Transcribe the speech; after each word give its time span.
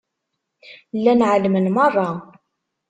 Llan 0.97 1.21
ɛelmen 1.31 1.65
merra. 1.75 2.09